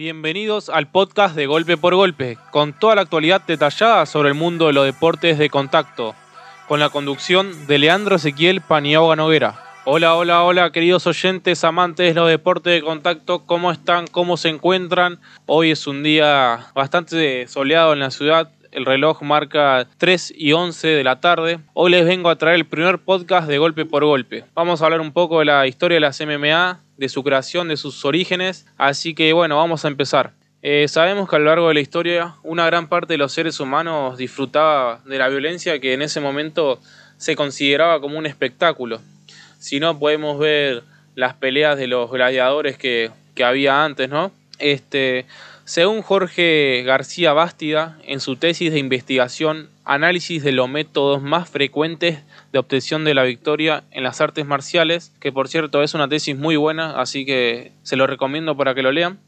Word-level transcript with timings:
Bienvenidos 0.00 0.70
al 0.70 0.86
podcast 0.86 1.36
de 1.36 1.44
Golpe 1.44 1.76
por 1.76 1.94
Golpe, 1.94 2.38
con 2.52 2.72
toda 2.72 2.94
la 2.94 3.02
actualidad 3.02 3.42
detallada 3.46 4.06
sobre 4.06 4.30
el 4.30 4.34
mundo 4.34 4.68
de 4.68 4.72
los 4.72 4.86
deportes 4.86 5.36
de 5.36 5.50
contacto, 5.50 6.14
con 6.68 6.80
la 6.80 6.88
conducción 6.88 7.66
de 7.66 7.76
Leandro 7.76 8.16
Ezequiel 8.16 8.62
Paniagua 8.62 9.14
Noguera. 9.14 9.62
Hola, 9.84 10.14
hola, 10.14 10.42
hola, 10.42 10.72
queridos 10.72 11.06
oyentes, 11.06 11.64
amantes 11.64 12.14
de 12.14 12.18
los 12.18 12.30
deportes 12.30 12.72
de 12.72 12.80
contacto, 12.80 13.44
¿cómo 13.44 13.70
están? 13.70 14.06
¿Cómo 14.06 14.38
se 14.38 14.48
encuentran? 14.48 15.20
Hoy 15.44 15.72
es 15.72 15.86
un 15.86 16.02
día 16.02 16.68
bastante 16.74 17.46
soleado 17.46 17.92
en 17.92 17.98
la 17.98 18.10
ciudad, 18.10 18.50
el 18.72 18.86
reloj 18.86 19.22
marca 19.22 19.86
3 19.98 20.34
y 20.36 20.52
11 20.52 20.88
de 20.88 21.04
la 21.04 21.20
tarde. 21.20 21.60
Hoy 21.74 21.90
les 21.90 22.04
vengo 22.04 22.30
a 22.30 22.36
traer 22.36 22.56
el 22.56 22.66
primer 22.66 22.98
podcast 22.98 23.48
de 23.48 23.58
Golpe 23.58 23.84
por 23.84 24.04
Golpe. 24.04 24.44
Vamos 24.54 24.80
a 24.80 24.84
hablar 24.84 25.00
un 25.00 25.12
poco 25.12 25.40
de 25.40 25.46
la 25.46 25.66
historia 25.66 25.96
de 25.96 26.00
las 26.00 26.20
MMA, 26.20 26.80
de 26.96 27.08
su 27.08 27.22
creación, 27.22 27.68
de 27.68 27.76
sus 27.76 28.04
orígenes. 28.04 28.66
Así 28.78 29.14
que 29.14 29.32
bueno, 29.32 29.56
vamos 29.56 29.84
a 29.84 29.88
empezar. 29.88 30.32
Eh, 30.62 30.86
sabemos 30.88 31.28
que 31.28 31.36
a 31.36 31.38
lo 31.38 31.46
largo 31.46 31.68
de 31.68 31.74
la 31.74 31.80
historia 31.80 32.34
una 32.42 32.66
gran 32.66 32.88
parte 32.88 33.14
de 33.14 33.18
los 33.18 33.32
seres 33.32 33.58
humanos 33.60 34.18
disfrutaba 34.18 35.00
de 35.06 35.18
la 35.18 35.28
violencia 35.28 35.80
que 35.80 35.94
en 35.94 36.02
ese 36.02 36.20
momento 36.20 36.80
se 37.16 37.34
consideraba 37.34 38.00
como 38.00 38.18
un 38.18 38.26
espectáculo. 38.26 39.00
Si 39.58 39.80
no, 39.80 39.98
podemos 39.98 40.38
ver 40.38 40.82
las 41.14 41.34
peleas 41.34 41.76
de 41.76 41.86
los 41.86 42.10
gladiadores 42.10 42.78
que, 42.78 43.10
que 43.34 43.44
había 43.44 43.84
antes, 43.84 44.08
¿no? 44.08 44.32
Este, 44.58 45.26
según 45.70 46.02
Jorge 46.02 46.82
García 46.84 47.32
Bástida, 47.32 47.96
en 48.04 48.18
su 48.18 48.34
tesis 48.34 48.72
de 48.72 48.80
investigación, 48.80 49.70
análisis 49.84 50.42
de 50.42 50.50
los 50.50 50.68
métodos 50.68 51.22
más 51.22 51.48
frecuentes 51.48 52.24
de 52.52 52.58
obtención 52.58 53.04
de 53.04 53.14
la 53.14 53.22
victoria 53.22 53.84
en 53.92 54.02
las 54.02 54.20
artes 54.20 54.44
marciales, 54.44 55.14
que 55.20 55.30
por 55.30 55.46
cierto 55.46 55.84
es 55.84 55.94
una 55.94 56.08
tesis 56.08 56.36
muy 56.36 56.56
buena, 56.56 57.00
así 57.00 57.24
que 57.24 57.70
se 57.84 57.94
lo 57.94 58.08
recomiendo 58.08 58.56
para 58.56 58.74
que 58.74 58.82
lo 58.82 58.90
lean. 58.90 59.20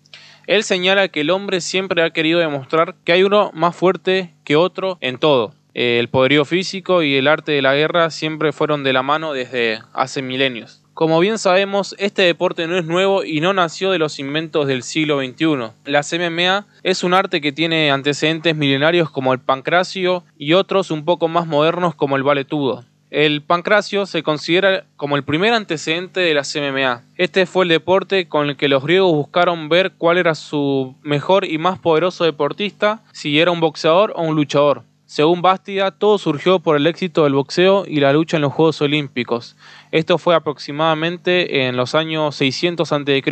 Él 0.49 0.65
señala 0.65 1.07
que 1.07 1.21
el 1.21 1.31
hombre 1.31 1.61
siempre 1.61 2.03
ha 2.03 2.11
querido 2.11 2.41
demostrar 2.41 2.97
que 3.05 3.13
hay 3.13 3.23
uno 3.23 3.53
más 3.55 3.77
fuerte 3.77 4.33
que 4.43 4.57
otro 4.57 4.99
en 5.01 5.19
todo. 5.19 5.55
El 5.75 6.09
poderío 6.09 6.45
físico 6.45 7.05
y 7.05 7.15
el 7.15 7.29
arte 7.29 7.53
de 7.53 7.63
la 7.63 7.77
guerra 7.77 8.11
siempre 8.11 8.51
fueron 8.51 8.83
de 8.83 8.93
la 8.93 9.05
mano 9.05 9.33
desde 9.33 9.79
hace 9.93 10.23
milenios. 10.23 10.82
Como 10.95 11.21
bien 11.21 11.39
sabemos, 11.39 11.95
este 11.99 12.21
deporte 12.21 12.67
no 12.67 12.77
es 12.77 12.85
nuevo 12.85 13.25
y 13.25 13.41
no 13.41 13.55
nació 13.55 13.91
de 13.91 13.99
los 13.99 14.19
inventos 14.19 14.67
del 14.67 14.83
siglo 14.83 15.21
XXI. 15.21 15.73
La 15.87 16.03
MMA 16.03 16.67
es 16.83 17.03
un 17.03 17.15
arte 17.15 17.41
que 17.41 17.51
tiene 17.51 17.91
antecedentes 17.91 18.55
milenarios 18.55 19.09
como 19.09 19.33
el 19.33 19.41
pancracio 19.41 20.23
y 20.37 20.53
otros 20.53 20.91
un 20.91 21.07
poco 21.07 21.29
más 21.29 21.47
modernos 21.47 21.95
como 21.95 22.17
el 22.17 22.23
valetudo. 22.23 22.85
El 23.11 23.43
pancracio 23.43 24.05
se 24.05 24.23
considera 24.23 24.85
como 24.97 25.17
el 25.17 25.25
primer 25.25 25.55
antecedente 25.55 26.21
de 26.21 26.35
la 26.35 26.43
MMA. 26.43 27.03
Este 27.17 27.47
fue 27.47 27.65
el 27.65 27.71
deporte 27.71 28.29
con 28.29 28.51
el 28.51 28.57
que 28.57 28.69
los 28.69 28.85
griegos 28.85 29.13
buscaron 29.13 29.71
ver 29.71 29.93
cuál 29.97 30.19
era 30.19 30.35
su 30.35 30.95
mejor 31.03 31.47
y 31.47 31.57
más 31.57 31.79
poderoso 31.79 32.25
deportista, 32.25 33.03
si 33.13 33.39
era 33.39 33.51
un 33.51 33.61
boxeador 33.61 34.13
o 34.15 34.23
un 34.23 34.35
luchador. 34.35 34.85
Según 35.13 35.43
Bastida, 35.43 35.91
todo 35.91 36.17
surgió 36.17 36.61
por 36.61 36.75
el 36.75 36.87
éxito 36.87 37.25
del 37.25 37.35
boxeo 37.35 37.85
y 37.87 38.01
la 38.01 38.15
lucha 38.15 38.39
en 38.39 38.41
los 38.41 38.55
Juegos 38.55 38.81
Olímpicos. 38.81 39.57
Esto 39.91 40.17
fue 40.17 40.35
aproximadamente 40.35 41.67
en 41.67 41.77
los 41.77 41.95
años 41.95 42.35
600 42.37 42.91
a.C. 42.91 43.23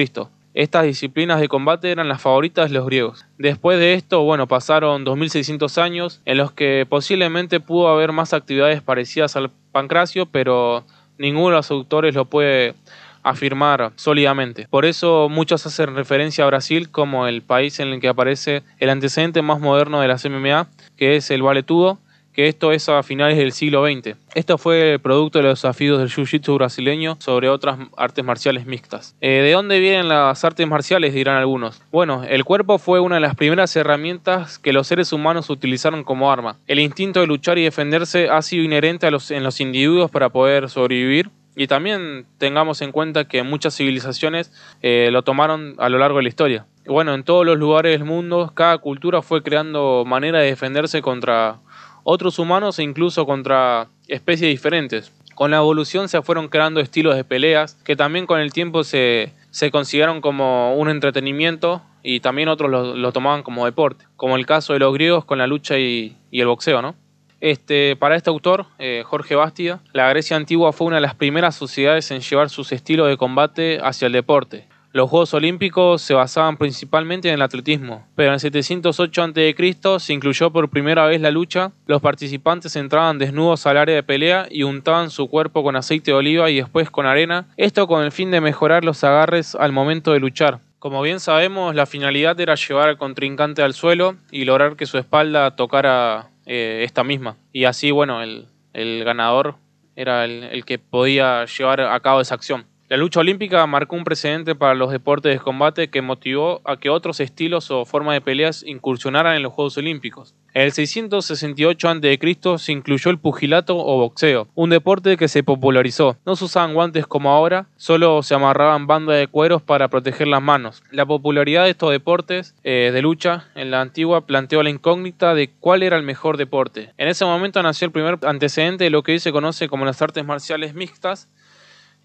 Estas 0.52 0.84
disciplinas 0.84 1.40
de 1.40 1.48
combate 1.48 1.90
eran 1.90 2.06
las 2.06 2.20
favoritas 2.20 2.68
de 2.68 2.74
los 2.74 2.84
griegos. 2.84 3.24
Después 3.38 3.78
de 3.78 3.94
esto, 3.94 4.22
bueno, 4.24 4.46
pasaron 4.46 5.04
2600 5.04 5.78
años 5.78 6.20
en 6.26 6.36
los 6.36 6.52
que 6.52 6.84
posiblemente 6.86 7.60
pudo 7.60 7.88
haber 7.88 8.12
más 8.12 8.34
actividades 8.34 8.82
parecidas 8.82 9.36
al 9.36 9.50
pancracio, 9.72 10.26
pero 10.26 10.84
ninguno 11.16 11.48
de 11.48 11.56
los 11.56 11.70
autores 11.70 12.14
lo 12.14 12.26
puede 12.26 12.74
afirmar 13.22 13.92
sólidamente. 13.96 14.66
Por 14.70 14.84
eso 14.84 15.28
muchos 15.28 15.66
hacen 15.66 15.94
referencia 15.94 16.44
a 16.44 16.48
Brasil 16.48 16.90
como 16.90 17.26
el 17.26 17.42
país 17.42 17.80
en 17.80 17.88
el 17.88 18.00
que 18.00 18.08
aparece 18.08 18.62
el 18.78 18.90
antecedente 18.90 19.42
más 19.42 19.60
moderno 19.60 20.00
de 20.00 20.08
las 20.08 20.24
MMA, 20.24 20.68
que 20.96 21.16
es 21.16 21.30
el 21.30 21.42
valetudo, 21.42 21.98
que 22.32 22.48
esto 22.48 22.72
es 22.72 22.88
a 22.88 23.02
finales 23.02 23.36
del 23.36 23.52
siglo 23.52 23.84
XX. 23.84 24.16
Esto 24.34 24.58
fue 24.58 24.92
el 24.92 25.00
producto 25.00 25.38
de 25.38 25.44
los 25.44 25.60
desafíos 25.60 25.98
del 25.98 26.08
jiu-jitsu 26.08 26.54
brasileño 26.54 27.16
sobre 27.19 27.48
otras 27.48 27.78
artes 27.97 28.25
marciales 28.25 28.66
mixtas. 28.66 29.16
Eh, 29.20 29.42
¿De 29.42 29.52
dónde 29.52 29.81
vienen 29.81 30.08
las 30.08 30.44
artes 30.44 30.66
marciales? 30.66 31.12
dirán 31.12 31.37
algunos. 31.37 31.82
Bueno, 31.91 32.22
el 32.28 32.44
cuerpo 32.44 32.78
fue 32.78 33.00
una 33.00 33.16
de 33.16 33.20
las 33.20 33.34
primeras 33.34 33.75
herramientas 33.75 34.58
que 34.58 34.72
los 34.72 34.87
seres 34.87 35.12
humanos 35.12 35.50
utilizaron 35.50 36.04
como 36.04 36.31
arma. 36.31 36.56
El 36.66 36.78
instinto 36.78 37.20
de 37.20 37.26
luchar 37.26 37.58
y 37.58 37.64
defenderse 37.64 38.28
ha 38.28 38.41
sido 38.42 38.62
inherente 38.62 39.08
en 39.08 39.42
los 39.42 39.60
individuos 39.60 40.10
para 40.10 40.28
poder 40.28 40.69
sobrevivir 40.69 41.31
y 41.60 41.66
también 41.66 42.25
tengamos 42.38 42.81
en 42.81 42.91
cuenta 42.91 43.28
que 43.28 43.43
muchas 43.43 43.76
civilizaciones 43.76 44.50
eh, 44.81 45.10
lo 45.12 45.25
tomaron 45.25 45.75
a 45.76 45.91
lo 45.91 45.98
largo 45.98 46.16
de 46.16 46.22
la 46.22 46.31
historia. 46.31 46.66
Bueno, 46.87 47.12
en 47.12 47.22
todos 47.22 47.44
los 47.44 47.59
lugares 47.59 47.93
del 47.93 48.06
mundo, 48.06 48.53
cada 48.54 48.78
cultura 48.78 49.21
fue 49.21 49.43
creando 49.43 50.04
manera 50.06 50.38
de 50.38 50.47
defenderse 50.47 51.03
contra 51.03 51.59
otros 52.03 52.38
humanos 52.38 52.78
e 52.78 52.82
incluso 52.82 53.26
contra 53.26 53.88
especies 54.09 54.49
diferentes. 54.49 55.12
Con 55.34 55.50
la 55.50 55.59
evolución 55.59 56.09
se 56.09 56.22
fueron 56.22 56.49
creando 56.49 56.81
estilos 56.81 57.15
de 57.15 57.25
peleas 57.25 57.75
que 57.84 57.94
también 57.94 58.25
con 58.25 58.41
el 58.41 58.54
tiempo 58.54 58.82
se, 58.82 59.34
se 59.50 59.70
consideraron 59.70 60.22
como 60.22 60.75
un 60.76 60.88
entretenimiento 60.88 61.82
y 62.03 62.20
también 62.20 62.49
otros 62.49 62.70
lo, 62.70 63.12
tomaban 63.12 63.43
como 63.43 63.66
deporte, 63.66 64.06
como 64.16 64.37
el 64.37 64.47
caso 64.47 64.72
de 64.72 64.78
los 64.78 64.94
griegos 64.94 65.26
con 65.26 65.37
la 65.37 65.47
lucha 65.47 65.78
y, 65.78 66.16
y 66.31 66.41
el 66.41 66.47
boxeo, 66.47 66.81
¿no? 66.81 66.94
Este, 67.40 67.96
para 67.96 68.16
este 68.16 68.28
autor, 68.28 68.66
eh, 68.78 69.02
Jorge 69.06 69.34
Bastia, 69.34 69.80
la 69.92 70.08
Grecia 70.10 70.36
antigua 70.36 70.72
fue 70.72 70.88
una 70.88 70.96
de 70.96 71.02
las 71.02 71.14
primeras 71.14 71.54
sociedades 71.54 72.10
en 72.10 72.20
llevar 72.20 72.50
sus 72.50 72.70
estilos 72.72 73.08
de 73.08 73.16
combate 73.16 73.78
hacia 73.82 74.06
el 74.06 74.12
deporte. 74.12 74.68
Los 74.92 75.08
Juegos 75.08 75.32
Olímpicos 75.34 76.02
se 76.02 76.14
basaban 76.14 76.56
principalmente 76.56 77.28
en 77.28 77.34
el 77.34 77.42
atletismo, 77.42 78.04
pero 78.16 78.32
en 78.32 78.40
708 78.40 79.22
a.C. 79.22 80.00
se 80.00 80.12
incluyó 80.12 80.50
por 80.50 80.68
primera 80.68 81.06
vez 81.06 81.20
la 81.20 81.30
lucha. 81.30 81.70
Los 81.86 82.02
participantes 82.02 82.74
entraban 82.74 83.16
desnudos 83.16 83.66
al 83.66 83.76
área 83.76 83.94
de 83.94 84.02
pelea 84.02 84.48
y 84.50 84.64
untaban 84.64 85.10
su 85.10 85.28
cuerpo 85.28 85.62
con 85.62 85.76
aceite 85.76 86.10
de 86.10 86.16
oliva 86.16 86.50
y 86.50 86.56
después 86.56 86.90
con 86.90 87.06
arena, 87.06 87.46
esto 87.56 87.86
con 87.86 88.02
el 88.02 88.10
fin 88.10 88.32
de 88.32 88.40
mejorar 88.40 88.84
los 88.84 89.04
agarres 89.04 89.54
al 89.54 89.70
momento 89.70 90.12
de 90.12 90.18
luchar. 90.18 90.58
Como 90.80 91.02
bien 91.02 91.20
sabemos, 91.20 91.74
la 91.76 91.86
finalidad 91.86 92.40
era 92.40 92.56
llevar 92.56 92.88
al 92.88 92.98
contrincante 92.98 93.62
al 93.62 93.74
suelo 93.74 94.16
y 94.32 94.44
lograr 94.44 94.74
que 94.74 94.86
su 94.86 94.98
espalda 94.98 95.54
tocara 95.54 96.30
eh, 96.53 96.83
esta 96.83 97.05
misma. 97.05 97.37
Y 97.53 97.65
así, 97.66 97.93
bueno, 97.93 98.25
el, 98.25 99.05
ganador 99.05 99.55
era 99.94 100.25
el, 100.25 100.65
que 100.65 100.81
podía 100.81 101.44
llevar 101.44 101.81
a 101.81 102.00
cabo 102.00 102.21
esa 102.21 102.34
acción. 102.34 102.66
La 102.90 102.96
lucha 102.96 103.20
olímpica 103.20 103.64
marcó 103.68 103.94
un 103.94 104.02
precedente 104.02 104.56
para 104.56 104.74
los 104.74 104.90
deportes 104.90 105.32
de 105.32 105.38
combate 105.38 105.90
que 105.90 106.02
motivó 106.02 106.60
a 106.64 106.76
que 106.76 106.90
otros 106.90 107.20
estilos 107.20 107.70
o 107.70 107.84
formas 107.84 108.14
de 108.14 108.20
peleas 108.20 108.64
incursionaran 108.66 109.36
en 109.36 109.44
los 109.44 109.52
Juegos 109.52 109.78
Olímpicos. 109.78 110.34
En 110.54 110.62
el 110.62 110.72
668 110.72 111.88
a.C. 111.88 112.58
se 112.58 112.72
incluyó 112.72 113.12
el 113.12 113.20
pugilato 113.20 113.76
o 113.78 113.98
boxeo, 113.98 114.48
un 114.56 114.70
deporte 114.70 115.16
que 115.16 115.28
se 115.28 115.44
popularizó. 115.44 116.16
No 116.26 116.34
se 116.34 116.46
usaban 116.46 116.74
guantes 116.74 117.06
como 117.06 117.30
ahora, 117.30 117.68
solo 117.76 118.24
se 118.24 118.34
amarraban 118.34 118.88
bandas 118.88 119.18
de 119.20 119.28
cueros 119.28 119.62
para 119.62 119.86
proteger 119.86 120.26
las 120.26 120.42
manos. 120.42 120.82
La 120.90 121.06
popularidad 121.06 121.62
de 121.62 121.70
estos 121.70 121.92
deportes 121.92 122.56
eh, 122.64 122.90
de 122.92 123.02
lucha 123.02 123.44
en 123.54 123.70
la 123.70 123.82
antigua 123.82 124.26
planteó 124.26 124.64
la 124.64 124.70
incógnita 124.70 125.34
de 125.34 125.52
cuál 125.60 125.84
era 125.84 125.96
el 125.96 126.02
mejor 126.02 126.38
deporte. 126.38 126.92
En 126.98 127.06
ese 127.06 127.24
momento 127.24 127.62
nació 127.62 127.86
el 127.86 127.92
primer 127.92 128.18
antecedente 128.26 128.82
de 128.82 128.90
lo 128.90 129.04
que 129.04 129.12
hoy 129.12 129.20
se 129.20 129.30
conoce 129.30 129.68
como 129.68 129.84
las 129.84 130.02
artes 130.02 130.24
marciales 130.24 130.74
mixtas, 130.74 131.28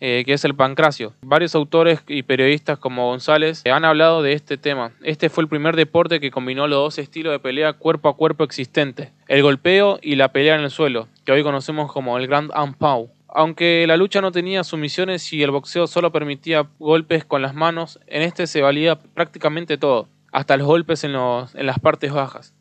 eh, 0.01 0.23
que 0.25 0.33
es 0.33 0.43
el 0.45 0.55
pancracio. 0.55 1.13
Varios 1.21 1.55
autores 1.55 2.01
y 2.07 2.23
periodistas 2.23 2.77
como 2.77 3.07
González 3.09 3.63
han 3.65 3.85
hablado 3.85 4.21
de 4.21 4.33
este 4.33 4.57
tema. 4.57 4.91
Este 5.03 5.29
fue 5.29 5.43
el 5.43 5.47
primer 5.47 5.75
deporte 5.75 6.19
que 6.19 6.31
combinó 6.31 6.67
los 6.67 6.77
dos 6.77 6.97
estilos 6.99 7.31
de 7.31 7.39
pelea 7.39 7.73
cuerpo 7.73 8.09
a 8.09 8.15
cuerpo 8.15 8.43
existentes, 8.43 9.11
el 9.27 9.41
golpeo 9.41 9.99
y 10.01 10.15
la 10.15 10.31
pelea 10.31 10.55
en 10.55 10.61
el 10.61 10.71
suelo, 10.71 11.07
que 11.25 11.31
hoy 11.31 11.43
conocemos 11.43 11.91
como 11.91 12.17
el 12.17 12.27
Grand 12.27 12.51
Ampau. 12.53 13.09
Aunque 13.27 13.85
la 13.87 13.97
lucha 13.97 14.21
no 14.21 14.31
tenía 14.31 14.63
sumisiones 14.63 15.33
y 15.33 15.43
el 15.43 15.51
boxeo 15.51 15.87
solo 15.87 16.11
permitía 16.11 16.67
golpes 16.79 17.25
con 17.25 17.41
las 17.41 17.53
manos, 17.53 17.99
en 18.07 18.21
este 18.21 18.47
se 18.47 18.61
valía 18.61 18.97
prácticamente 18.97 19.77
todo, 19.77 20.07
hasta 20.31 20.57
los 20.57 20.67
golpes 20.67 21.03
en, 21.03 21.15
en 21.15 21.65
las 21.65 21.79
partes 21.79 22.13
bajas. 22.13 22.53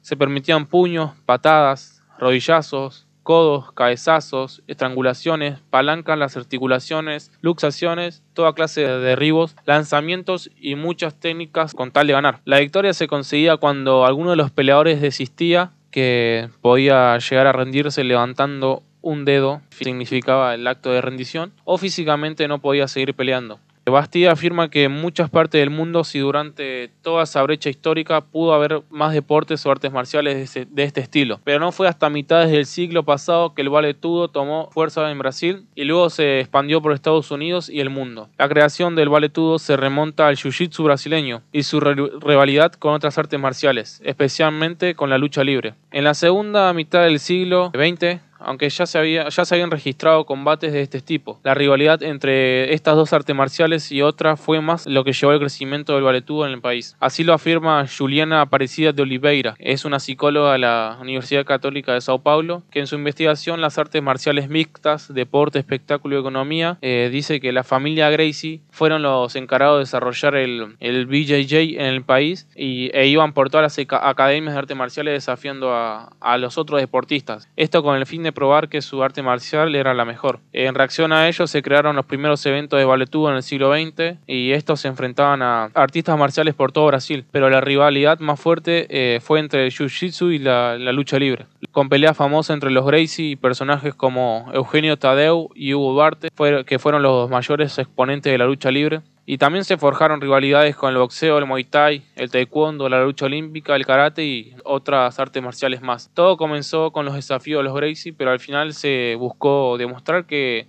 Se 0.00 0.16
permitían 0.16 0.66
puños, 0.66 1.12
patadas, 1.26 2.02
rodillazos, 2.18 3.05
codos, 3.26 3.72
cabezazos, 3.72 4.62
estrangulaciones, 4.68 5.58
palancas 5.68 6.16
las 6.16 6.36
articulaciones, 6.36 7.32
luxaciones, 7.40 8.22
toda 8.34 8.54
clase 8.54 8.82
de 8.82 9.00
derribos, 9.00 9.56
lanzamientos 9.66 10.48
y 10.56 10.76
muchas 10.76 11.18
técnicas 11.18 11.74
con 11.74 11.90
tal 11.90 12.06
de 12.06 12.12
ganar. 12.12 12.40
La 12.44 12.60
victoria 12.60 12.94
se 12.94 13.08
conseguía 13.08 13.56
cuando 13.56 14.06
alguno 14.06 14.30
de 14.30 14.36
los 14.36 14.52
peleadores 14.52 15.00
desistía, 15.00 15.72
que 15.90 16.50
podía 16.60 17.18
llegar 17.18 17.48
a 17.48 17.52
rendirse 17.52 18.04
levantando 18.04 18.84
un 19.02 19.24
dedo, 19.24 19.60
significaba 19.70 20.54
el 20.54 20.66
acto 20.66 20.92
de 20.92 21.00
rendición, 21.00 21.52
o 21.64 21.78
físicamente 21.78 22.46
no 22.46 22.60
podía 22.60 22.86
seguir 22.86 23.14
peleando. 23.14 23.58
Bastida 23.90 24.32
afirma 24.32 24.68
que 24.68 24.84
en 24.84 24.92
muchas 24.92 25.30
partes 25.30 25.60
del 25.60 25.70
mundo, 25.70 26.02
si 26.02 26.18
durante 26.18 26.90
toda 27.02 27.22
esa 27.22 27.40
brecha 27.42 27.70
histórica 27.70 28.20
pudo 28.20 28.52
haber 28.52 28.82
más 28.90 29.12
deportes 29.12 29.64
o 29.64 29.70
artes 29.70 29.92
marciales 29.92 30.54
de, 30.54 30.82
este 30.82 31.00
estilo, 31.00 31.40
pero 31.44 31.60
no 31.60 31.70
fue 31.70 31.86
hasta 31.86 32.10
mitades 32.10 32.50
del 32.50 32.66
siglo 32.66 33.04
pasado 33.04 33.54
que 33.54 33.62
el 33.62 33.68
valetudo 33.68 34.28
tomó 34.28 34.68
fuerza 34.72 35.08
en 35.10 35.18
Brasil 35.18 35.66
y 35.76 35.84
luego 35.84 36.10
se 36.10 36.40
expandió 36.40 36.82
por 36.82 36.92
Estados 36.92 37.30
Unidos 37.30 37.68
y 37.68 37.80
el 37.80 37.90
mundo. 37.90 38.28
La 38.38 38.48
creación 38.48 38.96
del 38.96 39.08
valetudo 39.08 39.60
se 39.60 39.76
remonta 39.76 40.26
al 40.26 40.36
jiu-jitsu 40.36 40.82
brasileño 40.82 41.42
y 41.52 41.62
su 41.62 41.78
rivalidad 41.78 42.72
con 42.72 42.92
otras 42.92 43.16
artes 43.18 43.38
marciales, 43.38 44.00
especialmente 44.04 44.96
con 44.96 45.10
la 45.10 45.18
lucha 45.18 45.44
libre. 45.44 45.74
En 45.92 46.02
la 46.02 46.14
segunda 46.14 46.72
mitad 46.72 47.04
del 47.04 47.20
siglo 47.20 47.70
XX, 47.72 48.20
aunque 48.38 48.68
ya 48.68 48.86
se, 48.86 48.98
había, 48.98 49.28
ya 49.28 49.44
se 49.44 49.54
habían 49.54 49.70
registrado 49.70 50.24
combates 50.26 50.72
de 50.72 50.82
este 50.82 51.00
tipo. 51.00 51.40
La 51.42 51.54
rivalidad 51.54 52.02
entre 52.02 52.72
estas 52.74 52.96
dos 52.96 53.12
artes 53.12 53.34
marciales 53.34 53.90
y 53.92 54.02
otras 54.02 54.40
fue 54.40 54.60
más 54.60 54.86
lo 54.86 55.04
que 55.04 55.12
llevó 55.12 55.32
al 55.32 55.40
crecimiento 55.40 55.94
del 55.94 56.04
valetudo 56.04 56.46
en 56.46 56.52
el 56.52 56.60
país. 56.60 56.96
Así 57.00 57.24
lo 57.24 57.34
afirma 57.34 57.86
Juliana 57.86 58.40
Aparecida 58.40 58.92
de 58.92 59.02
Oliveira, 59.02 59.54
es 59.58 59.84
una 59.84 60.00
psicóloga 60.00 60.52
de 60.52 60.58
la 60.58 60.98
Universidad 61.00 61.44
Católica 61.44 61.92
de 61.92 62.00
Sao 62.00 62.20
Paulo, 62.20 62.62
que 62.70 62.80
en 62.80 62.86
su 62.86 62.96
investigación 62.96 63.60
las 63.60 63.78
artes 63.78 64.02
marciales 64.02 64.48
mixtas, 64.48 65.12
deporte, 65.12 65.58
espectáculo 65.58 66.16
y 66.16 66.20
economía, 66.20 66.78
eh, 66.82 67.08
dice 67.12 67.40
que 67.40 67.52
la 67.52 67.64
familia 67.64 68.10
Gracie 68.10 68.60
fueron 68.70 69.02
los 69.02 69.34
encargados 69.36 69.78
de 69.78 69.80
desarrollar 69.80 70.36
el, 70.36 70.76
el 70.80 71.06
BJJ 71.06 71.78
en 71.78 71.86
el 71.86 72.02
país 72.04 72.48
y, 72.54 72.90
e 72.92 73.06
iban 73.06 73.32
por 73.32 73.50
todas 73.50 73.78
las 73.78 73.86
academias 74.02 74.54
de 74.54 74.58
artes 74.58 74.76
marciales 74.76 75.14
desafiando 75.14 75.72
a, 75.72 76.12
a 76.20 76.38
los 76.38 76.58
otros 76.58 76.80
deportistas. 76.80 77.48
Esto 77.56 77.82
con 77.82 77.96
el 77.96 78.06
fin 78.06 78.22
probar 78.32 78.68
que 78.68 78.82
su 78.82 79.02
arte 79.02 79.22
marcial 79.22 79.74
era 79.74 79.94
la 79.94 80.04
mejor. 80.04 80.40
En 80.52 80.74
reacción 80.74 81.12
a 81.12 81.28
ello 81.28 81.46
se 81.46 81.62
crearon 81.62 81.96
los 81.96 82.06
primeros 82.06 82.44
eventos 82.46 82.78
de 82.78 82.84
valetudo 82.84 83.30
en 83.30 83.36
el 83.36 83.42
siglo 83.42 83.72
XX 83.72 84.18
y 84.26 84.52
estos 84.52 84.80
se 84.80 84.88
enfrentaban 84.88 85.42
a 85.42 85.70
artistas 85.74 86.18
marciales 86.18 86.54
por 86.54 86.72
todo 86.72 86.86
Brasil, 86.86 87.24
pero 87.30 87.50
la 87.50 87.60
rivalidad 87.60 88.18
más 88.20 88.40
fuerte 88.40 88.86
eh, 88.90 89.20
fue 89.20 89.40
entre 89.40 89.64
el 89.64 89.72
jiu-jitsu 89.72 90.32
y 90.32 90.38
la, 90.38 90.76
lucha 90.92 91.18
libre. 91.18 91.46
Con 91.72 91.88
peleas 91.88 92.16
famosas 92.16 92.54
entre 92.54 92.70
los 92.70 92.86
Gracie 92.86 93.26
y 93.26 93.36
personajes 93.36 93.94
como 93.94 94.50
Eugenio 94.54 94.96
Tadeu 94.96 95.50
y 95.54 95.74
Hugo 95.74 95.92
Duarte, 95.92 96.28
que 96.64 96.78
fueron 96.78 97.02
los 97.02 97.28
mayores 97.28 97.78
exponentes 97.78 98.32
de 98.32 98.38
la 98.38 98.46
lucha 98.46 98.70
libre. 98.70 99.00
Y 99.28 99.38
también 99.38 99.64
se 99.64 99.76
forjaron 99.76 100.20
rivalidades 100.20 100.76
con 100.76 100.92
el 100.92 100.98
boxeo, 100.98 101.36
el 101.38 101.46
muay 101.46 101.64
thai, 101.64 102.02
el 102.14 102.30
taekwondo, 102.30 102.88
la 102.88 103.02
lucha 103.02 103.26
olímpica, 103.26 103.74
el 103.74 103.84
karate 103.84 104.24
y 104.24 104.54
otras 104.62 105.18
artes 105.18 105.42
marciales 105.42 105.82
más. 105.82 106.10
Todo 106.14 106.36
comenzó 106.36 106.92
con 106.92 107.04
los 107.04 107.16
desafíos 107.16 107.58
de 107.58 107.64
los 107.64 107.74
Gracie, 107.74 108.12
pero 108.12 108.30
al 108.30 108.38
final 108.38 108.72
se 108.72 109.16
buscó 109.18 109.76
demostrar 109.78 110.26
que, 110.26 110.68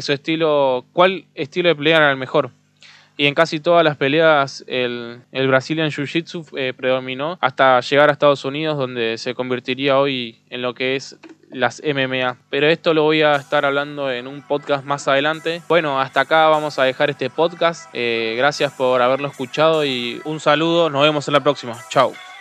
su 0.00 0.14
estilo, 0.14 0.86
cuál 0.94 1.26
estilo 1.34 1.68
de 1.68 1.76
pelea 1.76 1.98
era 1.98 2.10
el 2.10 2.16
mejor. 2.16 2.52
Y 3.18 3.26
en 3.26 3.34
casi 3.34 3.60
todas 3.60 3.84
las 3.84 3.98
peleas 3.98 4.64
el, 4.66 5.20
el 5.30 5.46
Brazilian 5.48 5.90
Jiu-Jitsu 5.90 6.56
eh, 6.56 6.72
predominó 6.74 7.36
hasta 7.42 7.80
llegar 7.80 8.08
a 8.08 8.12
Estados 8.12 8.46
Unidos, 8.46 8.78
donde 8.78 9.18
se 9.18 9.34
convertiría 9.34 9.98
hoy 9.98 10.38
en 10.48 10.62
lo 10.62 10.72
que 10.72 10.96
es 10.96 11.18
las 11.50 11.82
MMA. 11.84 12.36
Pero 12.50 12.68
esto 12.68 12.94
lo 12.94 13.02
voy 13.02 13.22
a 13.22 13.36
estar 13.36 13.64
hablando 13.64 14.10
en 14.10 14.26
un 14.26 14.42
podcast 14.42 14.84
más 14.84 15.08
adelante. 15.08 15.62
Bueno, 15.68 16.00
hasta 16.00 16.20
acá 16.20 16.48
vamos 16.48 16.78
a 16.78 16.84
dejar 16.84 17.10
este 17.10 17.30
podcast. 17.30 17.88
Eh, 17.92 18.34
gracias 18.36 18.72
por 18.72 19.02
haberlo 19.02 19.28
escuchado 19.28 19.84
y 19.84 20.20
un 20.24 20.40
saludo. 20.40 20.90
Nos 20.90 21.02
vemos 21.02 21.26
en 21.28 21.34
la 21.34 21.40
próxima. 21.40 21.76
Chao. 21.88 22.12